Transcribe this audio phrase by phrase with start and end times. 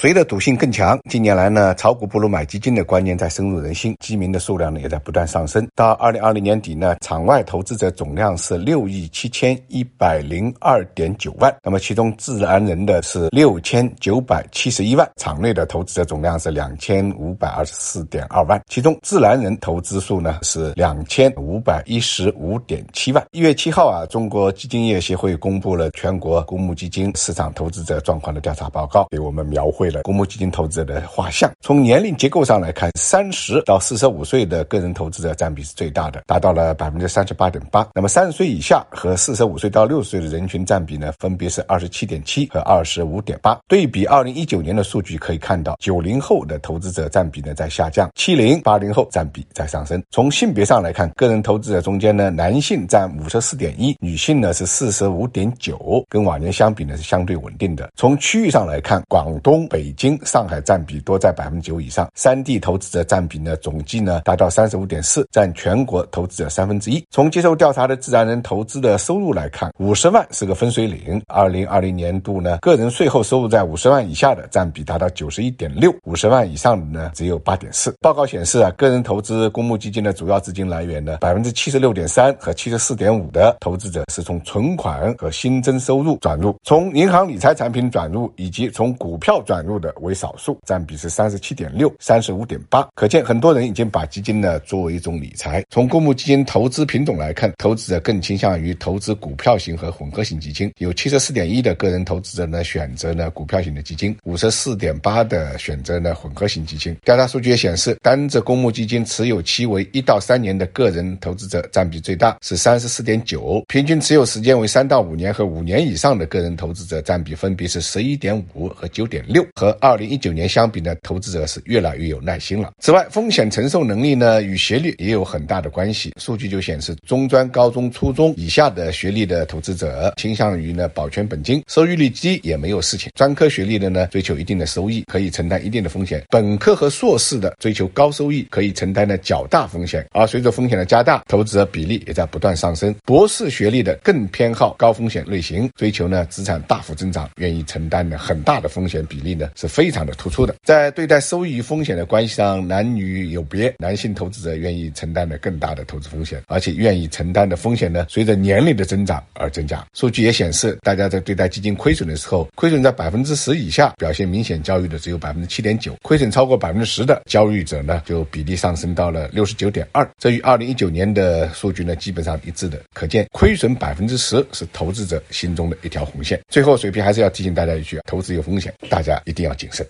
[0.00, 0.98] 谁的赌性更强？
[1.10, 5.68] 近年来呢，炒股不如买基金的观念在深入人心，基民的数量呢也在不断上升。
[5.74, 23.22] 到二零二零年底呢，场外投资者总量是六亿七千一百零二点九万，那么其中自然人的是六千九百七十一万，场内的投资者总量是两千五百二十四点二万，其中自然人投资数呢是两千五百一十五点七万。
[23.32, 29.89] 一月七号啊，中国基金业协会公布了全国公募基金市场投资者状况的调查报告，给我们描绘。
[29.90, 31.50] 了公募基金投资者的画像。
[31.60, 37.88] 从年龄结构上来看，三十到四十五岁的个人投资者占比是最大的，达到了百分之三十八点八。
[37.94, 43.58] 那么三十岁以下和四十五岁到六十岁的人群占比呢，分别是二十七点七和二十五点八。
[43.68, 50.02] 对比二零一九年的数据可以看到，九零后的投资者占比呢在下降，七零八零后占比在上升。
[50.10, 57.90] 从性别上来看，个人投资者中间呢，男性占五十四点一，女性呢是四十五点九，跟往年相比呢是相对稳定的。
[57.96, 59.60] 从区域上来看，广东。
[59.70, 67.02] 北北京、上海占比多在百分之九以上，三地投资者占比呢总计呢达到三十五点四，占全国投资者三分之一。
[67.10, 71.22] 从接受调查的自然人投资的收入来看，五十万是个分水岭。
[71.28, 77.90] 二零二零年度呢，个人税后收入在五十万以下的占比达到九十一点六，五十万以上的呢只有八点四。
[78.02, 89.64] 报告显示啊，个人投资公募基金的主要资金来源呢，百分之七十六点三和七十四点五的投资者是从存款和新增收入转入，从银行理财产品转入以及从股票转。
[89.69, 95.64] 入的为少数，占比是三十七点六、三十五点八，可见很多人已经把基金呢作为一种理财。
[95.70, 106.96] 从公募基金投资品种来看，投资者更倾向于投资股票型和混合型基金，有七十四点一的个人投资者呢选择呢股票型的基金，五十四点八的选择呢混合型基金。
[107.04, 119.46] 调查数据也显示，单只公募基金持有期为一到三年的个人投资者占比最大，是三十四点九，平均持有时间为三到五年和五年以上的个人投资者占比分别是十一点五和九点六。
[119.60, 122.72] 和二零一九年相比呢，投资者是越来越有耐心了。
[122.78, 126.14] 此外，风险承受能力呢与学历也有很大的关系。
[126.18, 133.12] 数据就显示，中专、高中、初中以下的学历的投资者倾向于呢保全本金，收益率低也没有事情。
[133.14, 136.24] 专科学历的呢追求一定的收益，可以承担一定的风险。
[136.30, 140.06] 本科和硕士的追求高收益，可以承担呢较大风险。
[140.12, 142.94] 而随着风险的加大，投资者比例也在不断上升。
[143.04, 149.50] 博士学历的更偏好高风险类型，追求呢资产大幅增长，愿意承担呢很大的风险比例呢。
[149.56, 153.74] 是非常的突出的，在对待收益与风险的关系上，男女有别。
[153.78, 159.84] 男性投资者愿意承担的更大的投资风险，而且愿意承担的风险呢，随着年龄的增长而增加。
[159.94, 170.08] 数据也显示，大家在对待基金亏损的时候，亏损在百分之十以下，表现明显焦虑的只有百分之七点九；亏损超过百分之十的焦虑者呢，就比例上升到了六十九点二。
[170.18, 172.80] 这与二零一九年的数据呢，基本上一致的。
[172.94, 176.40] 可见，亏损百分之十是投资者心中的一条红线。
[176.48, 179.40] 最后，水平还是要提醒大家一句：投资有风险，大家一定。
[179.44, 179.86] 要谨慎。